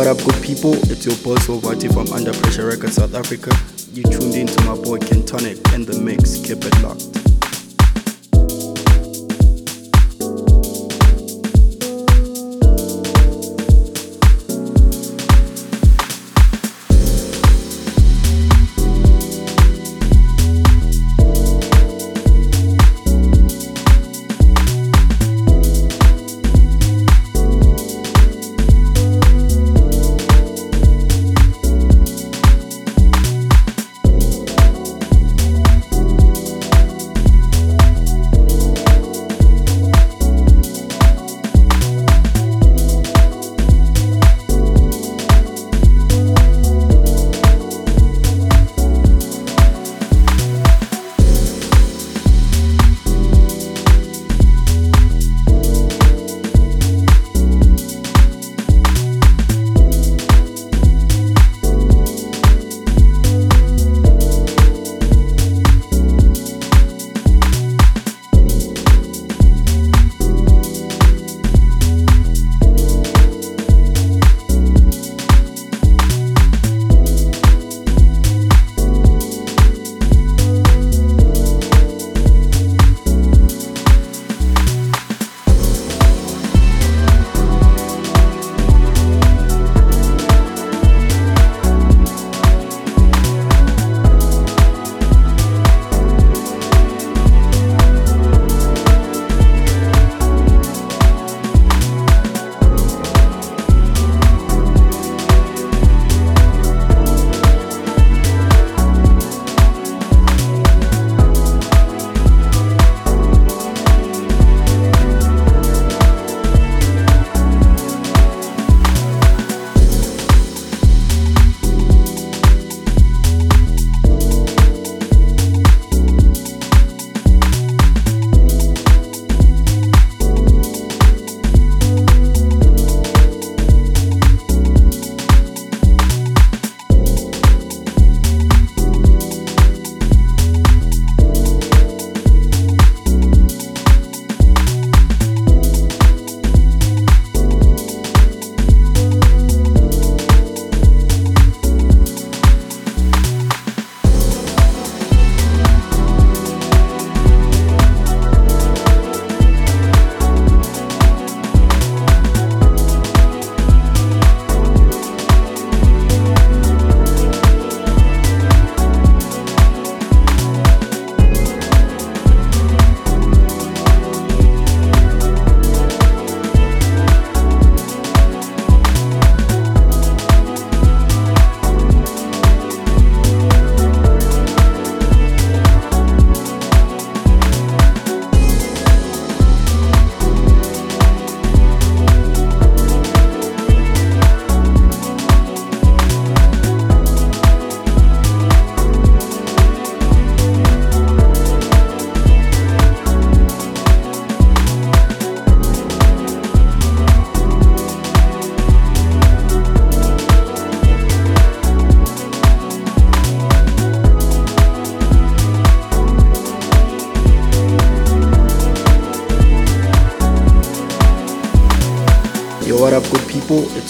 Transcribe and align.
What 0.00 0.06
up, 0.06 0.16
good 0.24 0.42
people? 0.42 0.72
It's 0.90 1.04
your 1.04 1.14
boy 1.16 1.36
Sovati 1.42 1.92
from 1.92 2.10
Under 2.14 2.32
Pressure 2.32 2.66
Records 2.66 2.94
South 2.94 3.14
Africa. 3.14 3.50
You 3.92 4.02
tuned 4.02 4.34
in 4.34 4.46
to 4.46 4.64
my 4.64 4.74
boy 4.74 4.96
Kentonic 4.96 5.74
and 5.74 5.86
the 5.86 6.00
mix. 6.00 6.38
Keep 6.38 6.64
it 6.64 6.82
locked. 6.82 7.19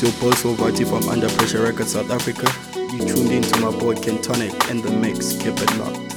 Your 0.02 0.12
boy 0.12 0.30
Sovati 0.30 0.88
from 0.88 1.08
Under 1.08 1.28
Pressure 1.28 1.62
Records 1.62 1.92
South 1.92 2.10
Africa. 2.10 2.50
You 2.94 3.04
tuned 3.04 3.32
in 3.32 3.42
to 3.42 3.60
my 3.60 3.70
boy 3.70 3.94
Kentonic 3.94 4.70
and 4.70 4.82
the 4.82 4.90
mix. 4.90 5.36
Keep 5.36 5.58
it 5.58 5.76
locked. 5.76 6.09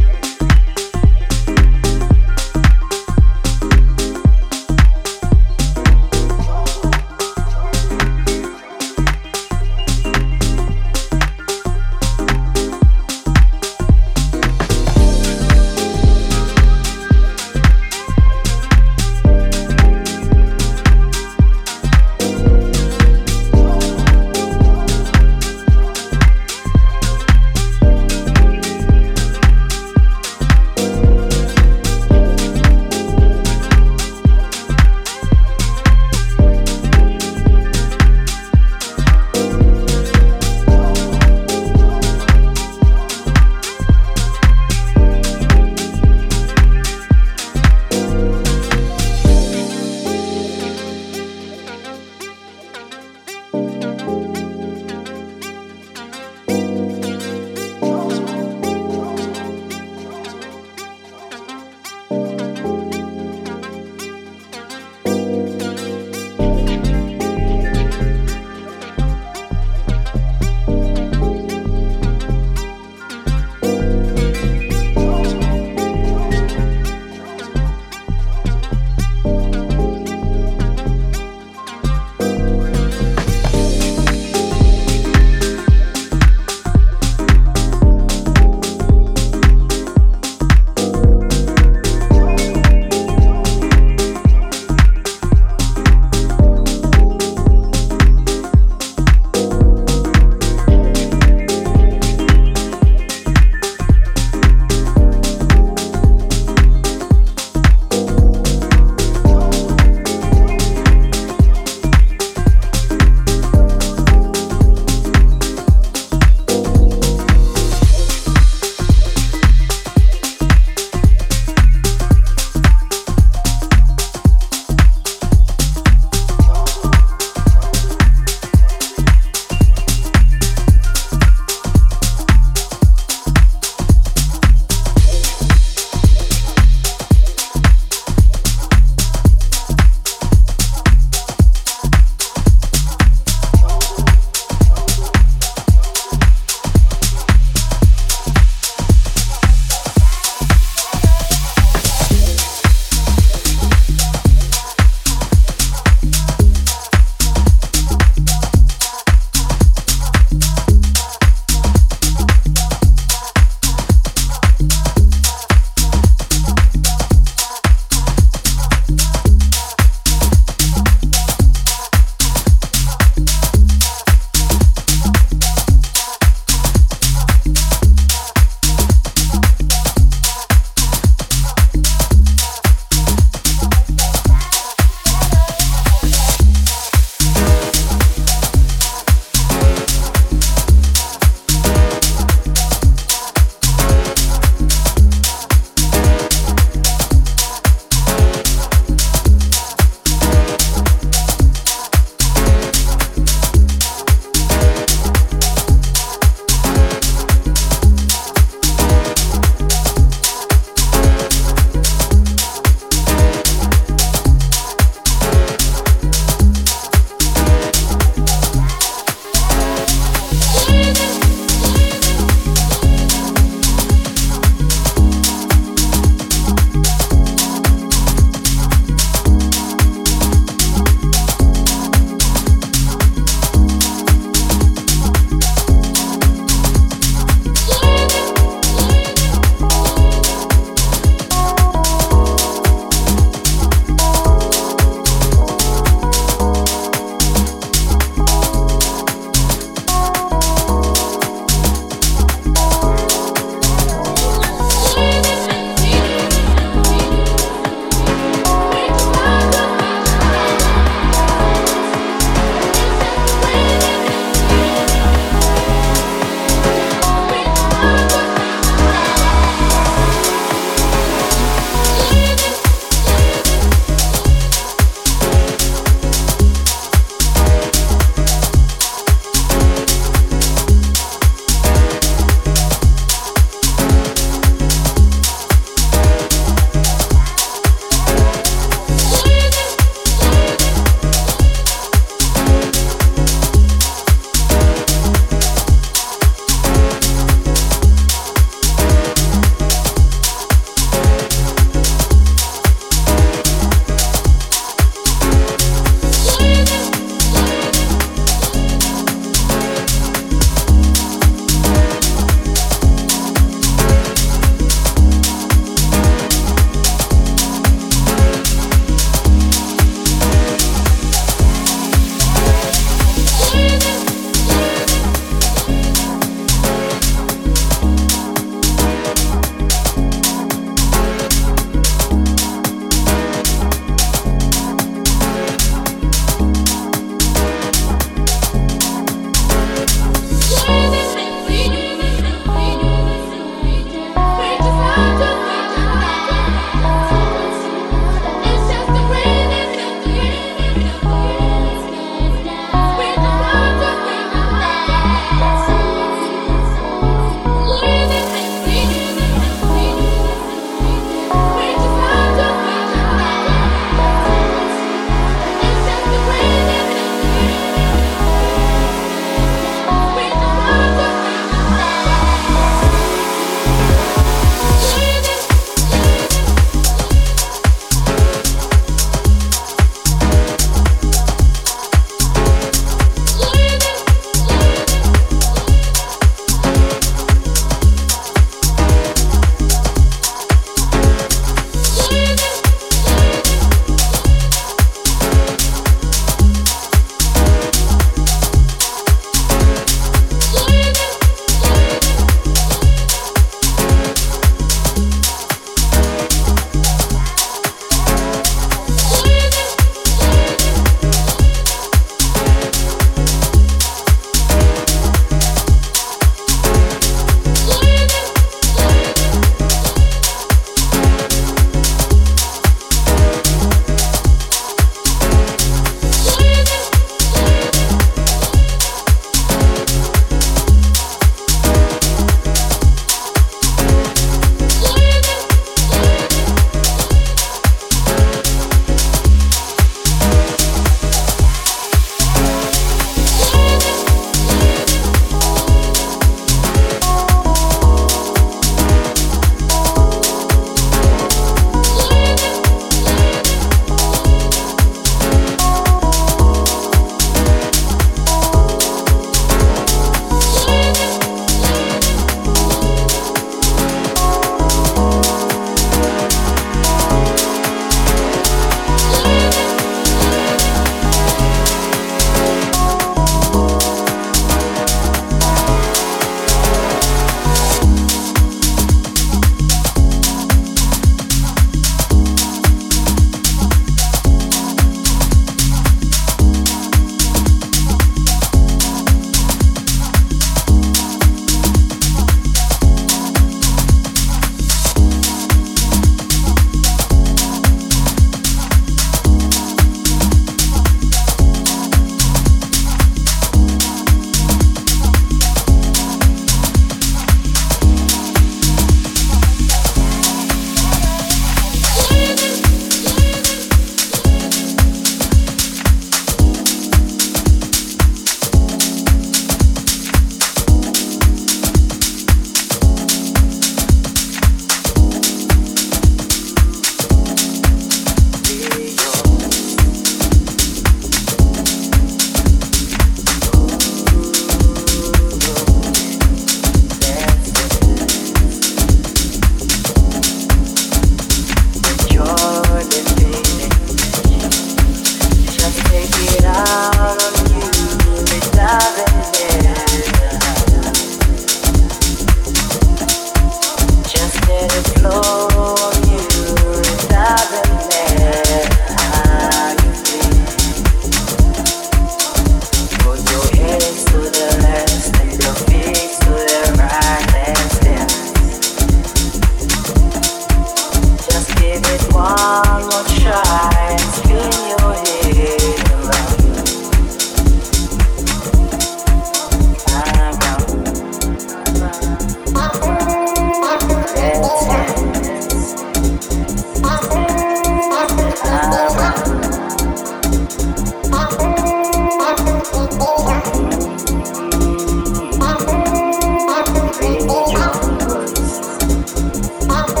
I'm 599.59 600.00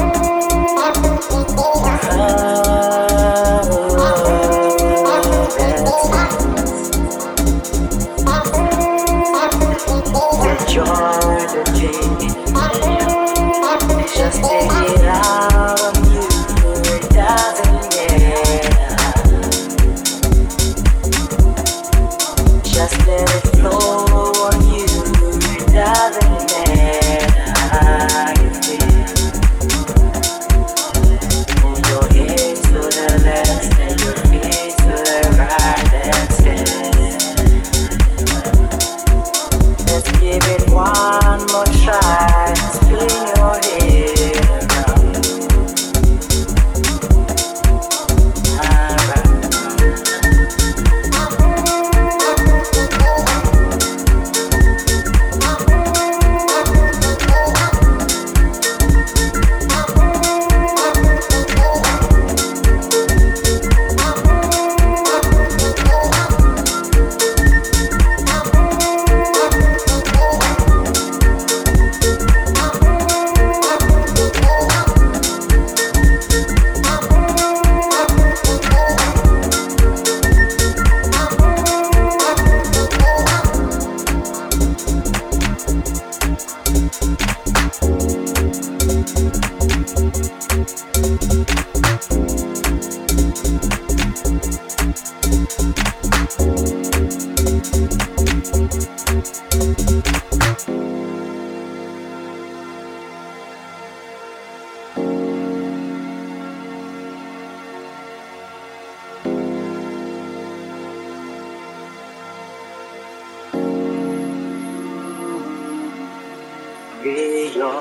Enjoy 117.61 117.77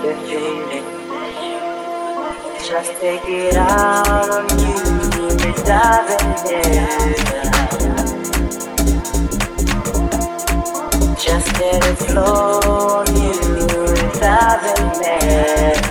the 0.00 0.14
feeling. 0.24 0.86
Just 2.64 2.92
take 2.98 3.28
it 3.28 3.56
out 3.56 4.30
on 4.30 4.48
you. 4.58 4.76
Be 5.36 5.52
diving. 5.64 6.32
Just 11.18 11.48
let 11.60 11.84
it 11.84 11.98
flow 11.98 12.60
on 12.64 13.06
you. 13.14 13.32
Be 13.94 14.18
diving. 14.18 15.85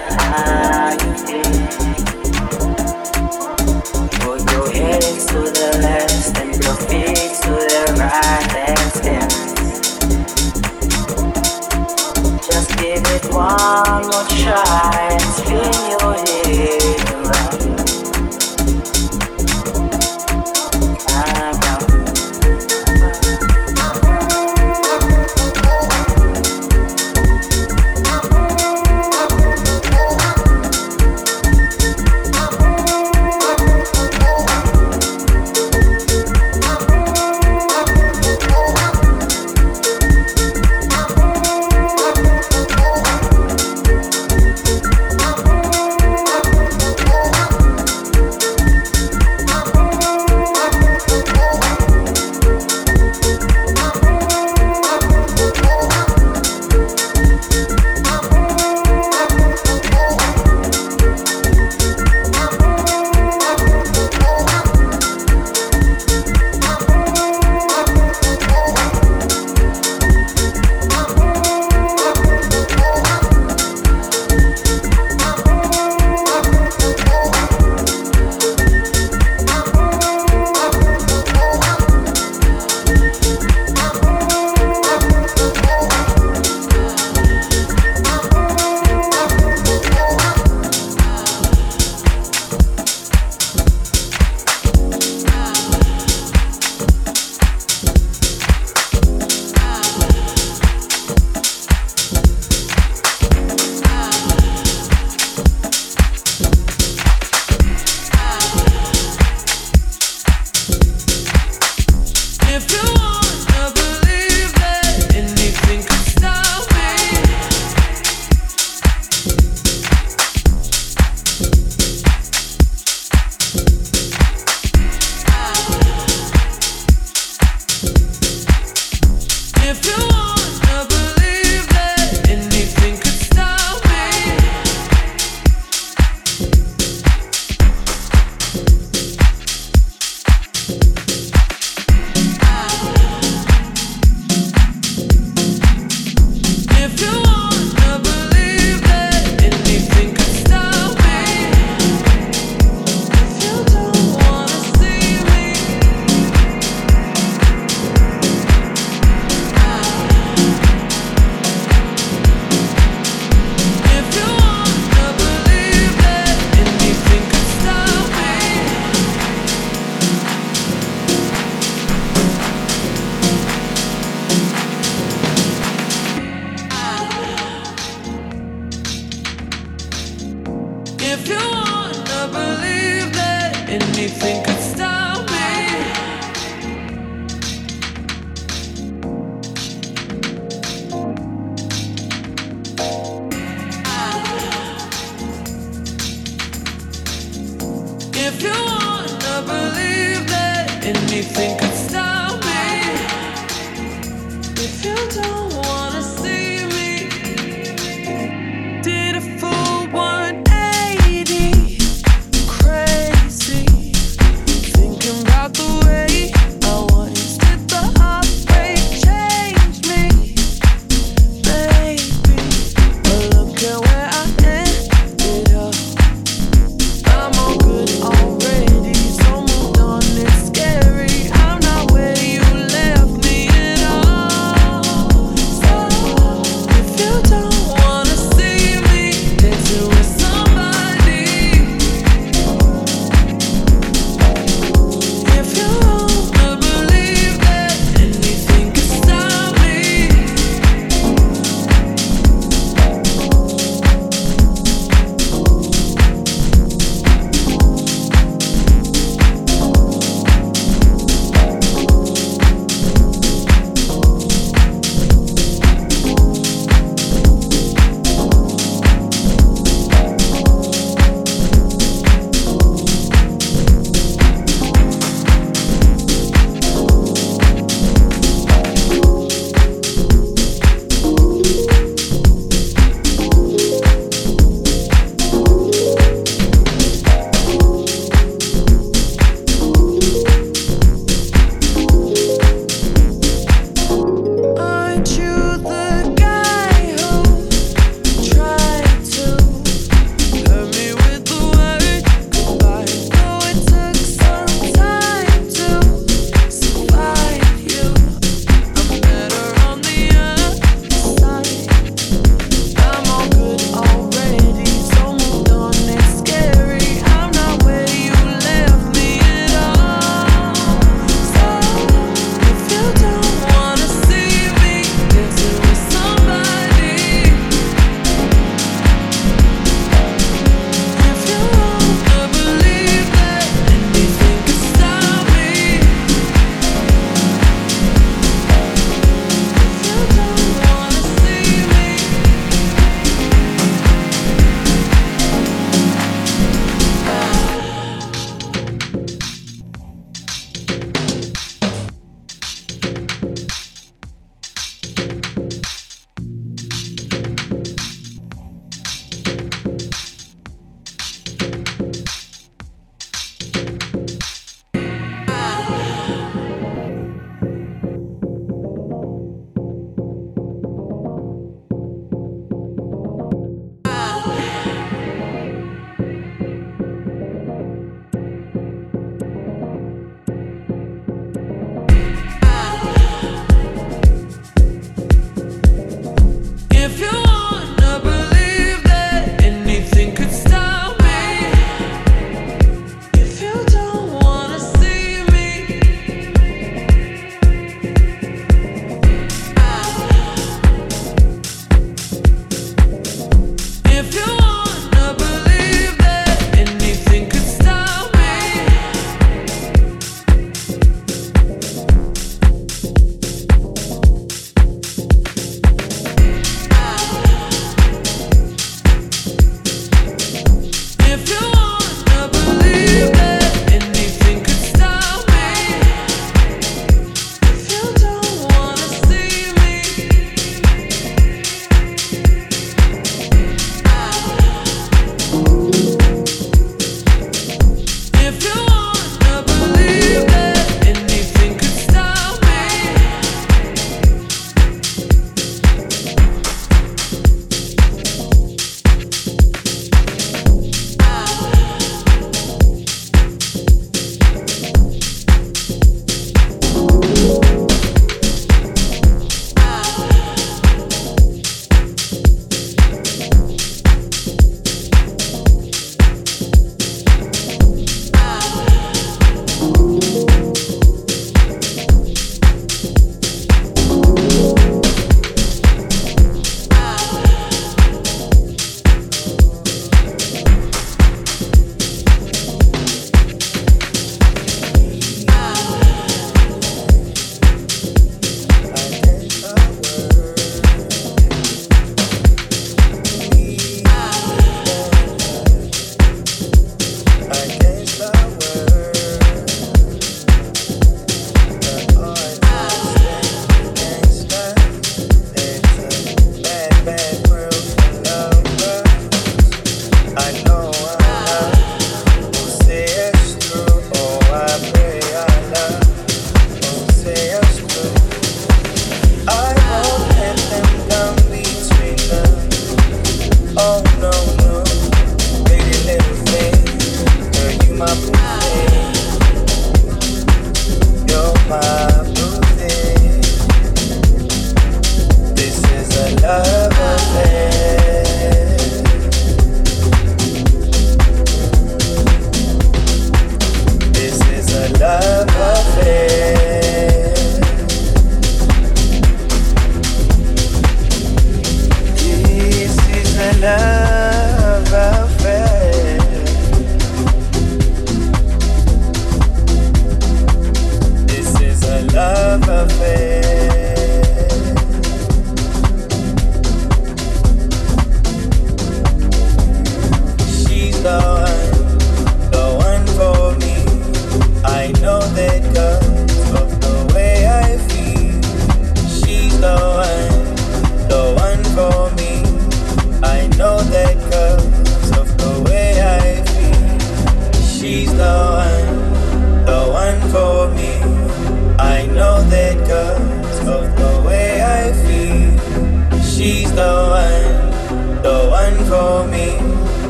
if 181.18 181.30
you 181.30 181.38
wanna 181.38 182.28
believe 182.40 183.10
that 183.14 183.70
anything 183.70 184.45